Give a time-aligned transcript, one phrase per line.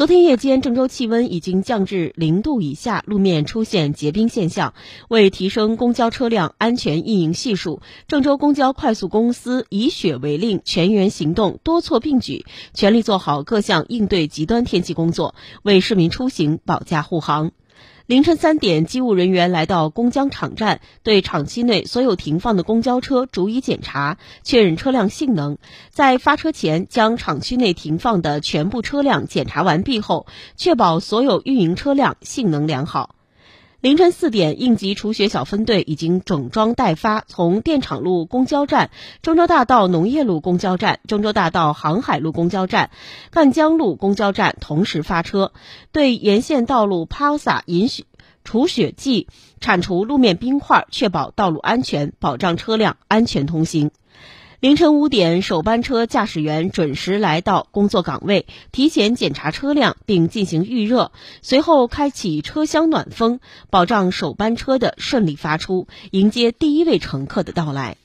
[0.00, 4.72] 昨天夜间，郑州气温已经降至零度以下，路面出现结冰现象。
[5.10, 17.50] 为提升公交车辆安全运营系数，郑州公交快速公司以雪为令，全员行动，多措并举，全力做好各项应对极端天气工作，为市民出行保驾护航。
[18.06, 25.58] 凌晨三点，机务人员来到公交场站，对厂区内所有停放的公交车逐一检查，确认车辆性能。
[25.90, 30.26] 在发车前，将厂区内停放的全部车辆检查完毕后，
[30.56, 33.14] 确保所有运营车辆性能良好。
[33.80, 38.90] 凌晨四点，应急除雪小分队已经整装待发，从电厂路公交站、
[39.22, 42.90] 郑州大道农业路公交站、郑州大道航海路公交站、
[43.30, 45.52] 赣江路公交站同时发车，
[45.92, 48.04] 对沿线道路抛洒引雪、
[48.44, 49.28] 除雪剂，
[49.62, 53.90] 铲除路面冰块，确保道路安全，保障车辆安全通行。
[54.60, 67.96] 凌晨五点，首班车驾驶员准时来到工作岗位，提前检查车辆并进行预热，随后开启车厢暖风，保障首班车的顺利发出，迎接第一位乘客的到来。